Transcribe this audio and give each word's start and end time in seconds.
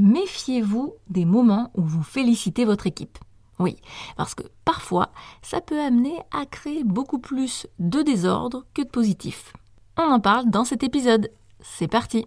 méfiez-vous 0.00 0.94
des 1.08 1.24
moments 1.24 1.70
où 1.74 1.82
vous 1.82 2.02
félicitez 2.02 2.64
votre 2.64 2.86
équipe. 2.86 3.18
Oui, 3.58 3.76
parce 4.16 4.34
que 4.34 4.42
parfois, 4.64 5.10
ça 5.42 5.60
peut 5.60 5.78
amener 5.78 6.16
à 6.32 6.46
créer 6.46 6.82
beaucoup 6.82 7.18
plus 7.18 7.66
de 7.78 8.00
désordre 8.00 8.64
que 8.72 8.82
de 8.82 8.88
positif. 8.88 9.52
On 9.98 10.10
en 10.10 10.20
parle 10.20 10.48
dans 10.48 10.64
cet 10.64 10.82
épisode. 10.82 11.30
C'est 11.60 11.88
parti 11.88 12.26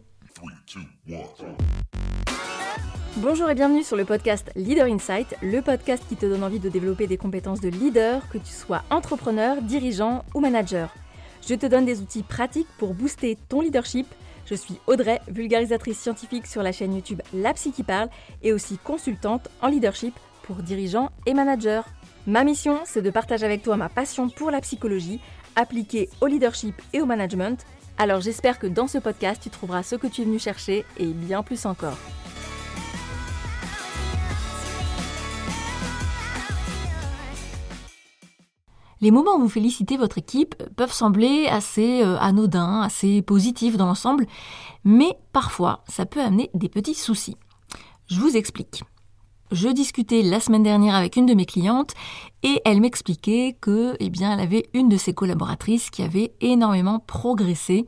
Bonjour 3.17 3.49
et 3.49 3.55
bienvenue 3.55 3.83
sur 3.83 3.95
le 3.95 4.05
podcast 4.05 4.51
Leader 4.55 4.85
Insight, 4.85 5.35
le 5.41 5.61
podcast 5.61 6.03
qui 6.07 6.15
te 6.15 6.25
donne 6.25 6.43
envie 6.43 6.59
de 6.59 6.69
développer 6.69 7.07
des 7.07 7.17
compétences 7.17 7.61
de 7.61 7.69
leader, 7.69 8.27
que 8.29 8.37
tu 8.37 8.51
sois 8.51 8.83
entrepreneur, 8.91 9.61
dirigeant 9.61 10.23
ou 10.35 10.39
manager. 10.39 10.93
Je 11.47 11.55
te 11.55 11.65
donne 11.65 11.85
des 11.85 12.01
outils 12.01 12.23
pratiques 12.23 12.67
pour 12.77 12.93
booster 12.93 13.37
ton 13.49 13.61
leadership 13.61 14.07
je 14.45 14.55
suis 14.55 14.79
Audrey, 14.87 15.21
vulgarisatrice 15.27 15.99
scientifique 15.99 16.47
sur 16.47 16.63
la 16.63 16.71
chaîne 16.71 16.93
YouTube 16.93 17.21
La 17.33 17.53
Psy 17.53 17.71
qui 17.71 17.83
parle 17.83 18.09
et 18.41 18.51
aussi 18.51 18.77
consultante 18.77 19.49
en 19.61 19.67
leadership 19.67 20.13
pour 20.43 20.57
dirigeants 20.57 21.11
et 21.25 21.33
managers. 21.33 21.81
Ma 22.27 22.43
mission, 22.43 22.79
c'est 22.85 23.01
de 23.01 23.09
partager 23.09 23.45
avec 23.45 23.63
toi 23.63 23.77
ma 23.77 23.89
passion 23.89 24.29
pour 24.29 24.51
la 24.51 24.61
psychologie 24.61 25.19
appliquée 25.55 26.09
au 26.19 26.27
leadership 26.27 26.75
et 26.91 27.01
au 27.01 27.05
management. 27.05 27.65
Alors 27.97 28.21
j'espère 28.21 28.59
que 28.59 28.67
dans 28.67 28.87
ce 28.87 28.97
podcast, 28.97 29.41
tu 29.43 29.49
trouveras 29.49 29.83
ce 29.83 29.95
que 29.95 30.07
tu 30.07 30.21
es 30.21 30.25
venu 30.25 30.39
chercher 30.39 30.83
et 30.97 31.05
bien 31.05 31.43
plus 31.43 31.65
encore. 31.65 31.97
Les 39.03 39.11
moments 39.11 39.35
où 39.35 39.41
vous 39.41 39.49
félicitez 39.49 39.97
votre 39.97 40.17
équipe 40.17 40.55
peuvent 40.77 40.93
sembler 40.93 41.47
assez 41.47 42.01
euh, 42.01 42.17
anodins, 42.19 42.79
assez 42.83 43.21
positifs 43.21 43.75
dans 43.75 43.85
l'ensemble, 43.85 44.25
mais 44.85 45.17
parfois 45.33 45.83
ça 45.89 46.05
peut 46.05 46.21
amener 46.21 46.49
des 46.53 46.69
petits 46.69 46.93
soucis. 46.93 47.35
Je 48.07 48.17
vous 48.21 48.37
explique. 48.37 48.81
Je 49.51 49.67
discutais 49.67 50.21
la 50.21 50.39
semaine 50.39 50.63
dernière 50.63 50.95
avec 50.95 51.17
une 51.17 51.25
de 51.25 51.33
mes 51.33 51.45
clientes 51.45 51.91
et 52.43 52.61
elle 52.63 52.79
m'expliquait 52.79 53.57
que, 53.59 53.97
eh 53.99 54.09
bien, 54.09 54.31
elle 54.31 54.39
avait 54.39 54.69
une 54.73 54.87
de 54.87 54.95
ses 54.95 55.13
collaboratrices 55.13 55.89
qui 55.89 56.01
avait 56.01 56.31
énormément 56.39 56.99
progressé 56.99 57.85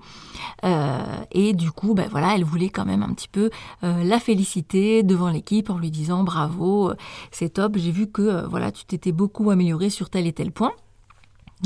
euh, 0.65 0.99
et 1.31 1.53
du 1.53 1.71
coup, 1.71 1.93
ben 1.93 2.09
elle 2.13 2.43
voulait 2.43 2.67
quand 2.67 2.85
même 2.85 3.03
un 3.03 3.13
petit 3.13 3.29
peu 3.29 3.51
euh, 3.85 4.03
la 4.03 4.19
féliciter 4.19 5.01
devant 5.01 5.29
l'équipe 5.29 5.69
en 5.69 5.77
lui 5.77 5.91
disant 5.91 6.25
bravo, 6.25 6.91
c'est 7.31 7.53
top, 7.53 7.77
j'ai 7.77 7.91
vu 7.91 8.11
que 8.11 8.45
voilà, 8.47 8.73
tu 8.73 8.83
t'étais 8.83 9.13
beaucoup 9.13 9.49
amélioré 9.49 9.89
sur 9.89 10.09
tel 10.09 10.27
et 10.27 10.33
tel 10.33 10.51
point. 10.51 10.73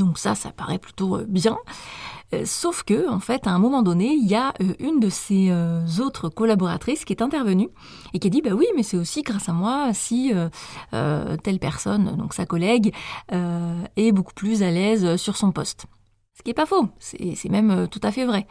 Donc 0.00 0.18
ça, 0.18 0.34
ça 0.34 0.50
paraît 0.50 0.78
plutôt 0.78 1.16
euh, 1.16 1.26
bien. 1.28 1.58
Euh, 2.32 2.44
sauf 2.46 2.82
que, 2.84 3.08
en 3.08 3.20
fait, 3.20 3.46
à 3.46 3.50
un 3.50 3.58
moment 3.58 3.82
donné, 3.82 4.14
il 4.14 4.26
y 4.26 4.34
a 4.34 4.54
euh, 4.62 4.72
une 4.78 4.98
de 4.98 5.10
ses 5.10 5.52
autres 6.00 6.28
collaboratrices 6.28 7.04
qui 7.04 7.12
est 7.12 7.22
intervenue 7.22 7.68
et 8.14 8.18
qui 8.18 8.28
a 8.28 8.30
dit, 8.30 8.40
bah 8.40 8.52
oui, 8.52 8.66
mais 8.76 8.82
c'est 8.82 8.96
aussi 8.96 9.22
grâce 9.22 9.48
à 9.48 9.52
moi 9.52 9.92
si 9.92 10.32
telle 10.90 11.58
personne, 11.58 12.16
donc 12.16 12.34
sa 12.34 12.46
collègue, 12.46 12.94
est 13.30 14.12
beaucoup 14.12 14.34
plus 14.34 14.62
à 14.62 14.70
l'aise 14.70 15.16
sur 15.16 15.36
son 15.36 15.52
poste. 15.52 15.86
Ce 16.36 16.42
qui 16.42 16.50
n'est 16.50 16.54
pas 16.54 16.66
faux, 16.66 16.88
c'est 16.98 17.50
même 17.50 17.88
tout 17.88 18.00
à 18.02 18.12
fait 18.12 18.24
vrai. 18.24 18.46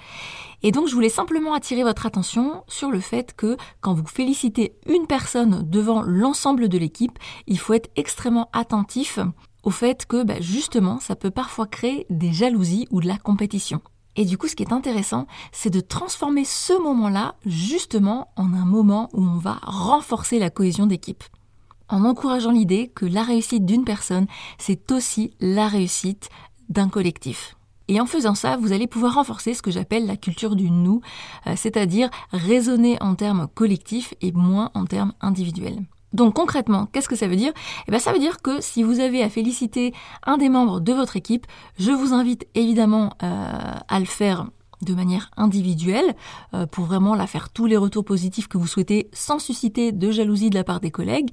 Et 0.61 0.71
donc 0.71 0.87
je 0.87 0.93
voulais 0.93 1.09
simplement 1.09 1.53
attirer 1.53 1.83
votre 1.83 2.05
attention 2.05 2.63
sur 2.67 2.91
le 2.91 2.99
fait 2.99 3.33
que 3.35 3.57
quand 3.81 3.93
vous 3.93 4.05
félicitez 4.05 4.75
une 4.87 5.07
personne 5.07 5.67
devant 5.69 6.01
l'ensemble 6.01 6.69
de 6.69 6.77
l'équipe, 6.77 7.17
il 7.47 7.57
faut 7.57 7.73
être 7.73 7.89
extrêmement 7.95 8.49
attentif 8.53 9.19
au 9.63 9.71
fait 9.71 10.05
que 10.05 10.23
bah, 10.23 10.39
justement 10.39 10.99
ça 10.99 11.15
peut 11.15 11.31
parfois 11.31 11.67
créer 11.67 12.05
des 12.09 12.33
jalousies 12.33 12.87
ou 12.91 13.01
de 13.01 13.07
la 13.07 13.17
compétition. 13.17 13.81
Et 14.15 14.25
du 14.25 14.37
coup, 14.37 14.47
ce 14.47 14.55
qui 14.55 14.63
est 14.63 14.73
intéressant, 14.73 15.27
c'est 15.51 15.69
de 15.69 15.79
transformer 15.79 16.43
ce 16.43 16.73
moment-là 16.81 17.35
justement 17.45 18.33
en 18.35 18.53
un 18.53 18.65
moment 18.65 19.09
où 19.13 19.23
on 19.23 19.37
va 19.37 19.59
renforcer 19.61 20.39
la 20.39 20.49
cohésion 20.49 20.87
d'équipe. 20.87 21.23
En 21.87 22.03
encourageant 22.03 22.51
l'idée 22.51 22.91
que 22.93 23.05
la 23.05 23.23
réussite 23.23 23.65
d'une 23.65 23.85
personne, 23.85 24.27
c'est 24.57 24.91
aussi 24.91 25.31
la 25.39 25.67
réussite 25.67 26.29
d'un 26.69 26.89
collectif. 26.89 27.55
Et 27.87 27.99
en 27.99 28.05
faisant 28.05 28.35
ça, 28.35 28.57
vous 28.57 28.71
allez 28.71 28.85
pouvoir 28.87 29.15
renforcer 29.15 29.55
ce 29.55 29.63
que 29.63 29.71
j'appelle 29.71 30.05
la 30.05 30.17
culture 30.17 30.55
du 30.55 30.69
nous, 30.69 31.01
euh, 31.47 31.53
c'est-à-dire 31.55 32.09
raisonner 32.31 33.01
en 33.01 33.15
termes 33.15 33.47
collectifs 33.47 34.13
et 34.21 34.31
moins 34.31 34.69
en 34.75 34.85
termes 34.85 35.13
individuels. 35.21 35.79
Donc 36.13 36.35
concrètement, 36.35 36.87
qu'est-ce 36.87 37.09
que 37.09 37.15
ça 37.15 37.27
veut 37.27 37.35
dire? 37.35 37.53
Eh 37.87 37.91
bien 37.91 37.99
ça 37.99 38.11
veut 38.11 38.19
dire 38.19 38.41
que 38.41 38.61
si 38.61 38.83
vous 38.83 38.99
avez 38.99 39.21
à 39.23 39.29
féliciter 39.29 39.93
un 40.25 40.37
des 40.37 40.49
membres 40.49 40.79
de 40.79 40.93
votre 40.93 41.17
équipe, 41.17 41.45
je 41.77 41.91
vous 41.91 42.13
invite 42.13 42.47
évidemment 42.55 43.13
euh, 43.23 43.73
à 43.87 43.99
le 43.99 44.05
faire 44.05 44.47
de 44.81 44.93
manière 44.93 45.29
individuelle 45.37 46.15
euh, 46.53 46.65
pour 46.65 46.85
vraiment 46.85 47.15
la 47.15 47.27
faire 47.27 47.49
tous 47.49 47.65
les 47.65 47.77
retours 47.77 48.05
positifs 48.05 48.47
que 48.47 48.57
vous 48.57 48.67
souhaitez 48.67 49.09
sans 49.13 49.39
susciter 49.39 49.91
de 49.91 50.11
jalousie 50.11 50.49
de 50.49 50.55
la 50.55 50.63
part 50.63 50.79
des 50.79 50.91
collègues. 50.91 51.29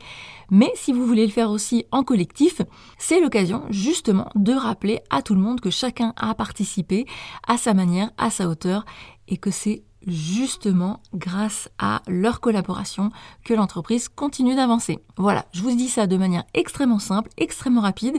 Mais 0.51 0.73
si 0.75 0.93
vous 0.93 1.07
voulez 1.07 1.27
le 1.27 1.33
faire 1.33 1.51
aussi 1.51 1.85
en 1.93 2.03
collectif, 2.03 2.61
c'est 2.99 3.21
l'occasion 3.21 3.63
justement 3.71 4.29
de 4.35 4.53
rappeler 4.53 5.01
à 5.11 5.23
tout 5.23 5.35
le 5.35 5.41
monde 5.41 5.61
que 5.61 5.71
chacun 5.71 6.13
a 6.17 6.35
participé 6.35 7.07
à 7.47 7.57
sa 7.57 7.75
manière, 7.75 8.11
à 8.19 8.31
sa 8.31 8.49
hauteur 8.49 8.85
et 9.29 9.37
que 9.37 9.51
c'est 9.51 9.83
justement 10.07 11.01
grâce 11.15 11.69
à 11.79 12.03
leur 12.07 12.41
collaboration 12.41 13.11
que 13.45 13.55
l'entreprise 13.55 14.09
continue 14.09 14.55
d'avancer. 14.55 15.01
Voilà, 15.17 15.47
je 15.53 15.63
vous 15.63 15.75
dis 15.75 15.89
ça 15.89 16.07
de 16.07 16.17
manière 16.17 16.45
extrêmement 16.55 16.99
simple, 16.99 17.31
extrêmement 17.37 17.81
rapide, 17.81 18.19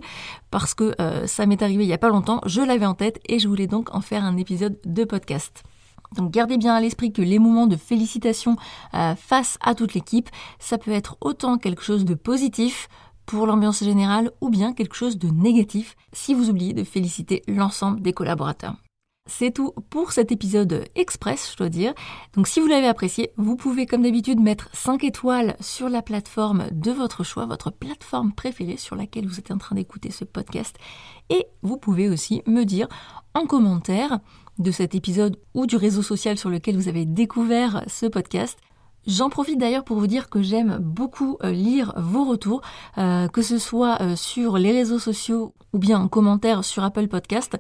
parce 0.52 0.74
que 0.74 0.94
euh, 1.00 1.28
ça 1.28 1.46
m'est 1.46 1.62
arrivé 1.62 1.84
il 1.84 1.88
n'y 1.88 1.94
a 1.94 1.98
pas 1.98 2.10
longtemps, 2.10 2.42
je 2.46 2.62
l'avais 2.62 2.86
en 2.86 2.94
tête 2.94 3.20
et 3.28 3.40
je 3.40 3.48
voulais 3.48 3.68
donc 3.68 3.94
en 3.94 4.02
faire 4.02 4.24
un 4.24 4.38
épisode 4.38 4.78
de 4.86 5.04
podcast. 5.04 5.64
Donc 6.16 6.32
gardez 6.32 6.58
bien 6.58 6.74
à 6.74 6.82
l'esprit 6.82 7.12
que 7.12 7.22
les 7.22 7.40
moments 7.40 7.68
de 7.68 7.76
félicitations 7.76 8.56
euh, 8.94 9.16
face 9.16 9.58
à 9.62 9.76
toute 9.76 9.94
l'équipe, 9.94 10.30
ça 10.60 10.78
peut 10.78 10.92
être 10.92 11.18
autant 11.22 11.58
quelque 11.58 11.84
chose 11.84 12.06
de 12.06 12.16
positif 12.16 12.88
pour 13.26 13.46
l'ambiance 13.46 13.84
générale 13.84 14.32
ou 14.40 14.50
bien 14.50 14.74
quelque 14.74 14.96
chose 14.96 15.18
de 15.18 15.28
négatif 15.28 15.96
si 16.14 16.34
vous 16.34 16.50
oubliez 16.50 16.74
de 16.74 16.86
féliciter 16.86 17.44
l'ensemble 17.48 18.02
des 18.02 18.14
collaborateurs. 18.14 18.76
C'est 19.28 19.52
tout 19.52 19.74
pour 19.90 20.12
cet 20.12 20.32
épisode 20.32 20.86
express, 20.96 21.52
je 21.52 21.58
dois 21.58 21.70
dire. 21.70 21.94
Donc 22.34 22.48
si 22.48 22.60
vous 22.60 22.68
l'avez 22.68 22.88
apprécié, 22.88 23.32
vous 23.38 23.56
pouvez 23.56 23.86
comme 23.86 24.04
d'habitude 24.04 24.40
mettre 24.40 24.70
5 24.74 25.04
étoiles 25.04 25.56
sur 25.60 25.90
la 25.90 26.02
plateforme 26.02 26.68
de 26.72 26.92
votre 26.92 27.24
choix, 27.24 27.46
votre 27.46 27.72
plateforme 27.72 28.34
préférée 28.34 28.78
sur 28.78 28.96
laquelle 28.96 29.28
vous 29.28 29.40
êtes 29.40 29.52
en 29.52 29.58
train 29.58 29.76
d'écouter 29.76 30.12
ce 30.12 30.26
podcast. 30.26 30.78
Et 31.30 31.46
vous 31.62 31.78
pouvez 31.78 32.10
aussi 32.10 32.42
me 32.48 32.64
dire 32.64 32.88
en 33.34 33.46
commentaire 33.46 34.20
de 34.58 34.72
cet 34.72 34.96
épisode 34.96 35.38
ou 35.54 35.66
du 35.66 35.76
réseau 35.76 36.02
social 36.02 36.38
sur 36.38 36.50
lequel 36.50 36.76
vous 36.76 36.88
avez 36.88 37.06
découvert 37.06 37.84
ce 37.88 38.06
podcast 38.06 38.58
J'en 39.08 39.30
profite 39.30 39.58
d'ailleurs 39.58 39.86
pour 39.86 39.98
vous 39.98 40.08
dire 40.08 40.30
que 40.30 40.42
j'aime 40.42 40.80
beaucoup 40.82 41.38
euh, 41.42 41.52
lire 41.52 41.94
vos 41.96 42.26
retours, 42.26 42.62
euh, 42.98 43.30
que 43.30 43.42
ce 43.42 43.58
soit 43.58 44.02
euh, 44.02 44.18
sur 44.18 44.58
les 44.58 44.74
réseaux 44.74 45.00
sociaux 45.00 45.54
ou 45.72 45.80
bien 45.80 45.98
en 45.98 46.10
commentaire 46.10 46.66
sur 46.66 46.84
Apple 46.84 47.08
Podcast. 47.08 47.58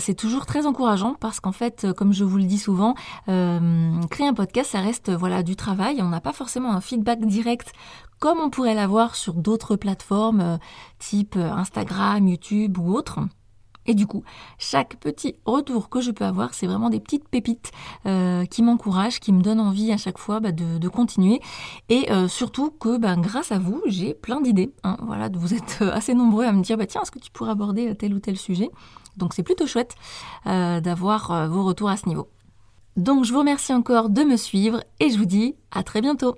c'est 0.00 0.14
toujours 0.14 0.46
très 0.46 0.66
encourageant 0.66 1.14
parce 1.20 1.38
qu'en 1.38 1.52
fait, 1.52 1.86
comme 1.92 2.12
je 2.12 2.24
vous 2.24 2.38
le 2.38 2.44
dis 2.44 2.58
souvent, 2.58 2.94
créer 3.26 4.26
un 4.26 4.34
podcast, 4.34 4.70
ça 4.70 4.80
reste 4.80 5.10
voilà 5.10 5.42
du 5.42 5.54
travail. 5.54 6.00
On 6.00 6.08
n'a 6.08 6.22
pas 6.22 6.32
forcément 6.32 6.72
un 6.72 6.80
feedback 6.80 7.24
direct 7.26 7.72
comme 8.18 8.38
on 8.40 8.48
pourrait 8.48 8.74
l'avoir 8.74 9.14
sur 9.14 9.34
d'autres 9.34 9.76
plateformes 9.76 10.58
type 10.98 11.36
Instagram, 11.36 12.26
YouTube 12.26 12.78
ou 12.78 12.94
autres. 12.94 13.20
Et 13.86 13.94
du 13.94 14.06
coup, 14.06 14.22
chaque 14.58 14.96
petit 14.96 15.36
retour 15.44 15.88
que 15.88 16.00
je 16.00 16.10
peux 16.10 16.24
avoir, 16.24 16.54
c'est 16.54 16.66
vraiment 16.66 16.90
des 16.90 17.00
petites 17.00 17.28
pépites 17.28 17.72
euh, 18.06 18.44
qui 18.44 18.62
m'encouragent, 18.62 19.20
qui 19.20 19.32
me 19.32 19.42
donnent 19.42 19.60
envie 19.60 19.92
à 19.92 19.96
chaque 19.96 20.18
fois 20.18 20.40
bah, 20.40 20.52
de, 20.52 20.88
continuer. 20.88 21.40
Et 21.88 22.10
euh, 22.12 22.28
surtout 22.28 22.70
que 22.70 22.98
bah, 22.98 23.16
grâce 23.16 23.50
à 23.52 23.58
vous, 23.58 23.82
j'ai 23.86 24.14
plein 24.14 24.40
d'idées. 24.40 24.72
Hein. 24.84 24.96
voilà, 25.02 25.28
vous 25.32 25.54
êtes 25.54 25.78
euh, 25.82 25.92
assez 25.92 26.14
nombreux 26.14 26.44
à 26.44 26.52
me 26.52 26.62
dire, 26.62 26.76
bah, 26.76 26.86
tiens, 26.86 27.02
est-ce 27.02 27.10
que 27.10 27.18
tu 27.18 27.30
pourrais 27.30 27.50
aborder 27.50 27.94
tel 27.96 28.14
ou 28.14 28.20
tel 28.20 28.36
sujet? 28.36 28.70
Donc 29.16 29.34
c'est 29.34 29.42
plutôt 29.42 29.66
chouette 29.66 29.94
d'avoir 30.46 31.46
vos 31.50 31.64
retours 31.64 31.90
à 31.90 31.98
ce 31.98 32.08
niveau. 32.08 32.28
Donc 32.96 33.24
je 33.24 33.32
vous 33.32 33.40
remercie 33.40 33.74
encore 33.74 34.08
de 34.08 34.22
me 34.22 34.36
suivre 34.36 34.82
et 35.00 35.10
je 35.10 35.18
vous 35.18 35.26
dis 35.26 35.54
à 35.70 35.82
très 35.82 36.00
bientôt. 36.00 36.36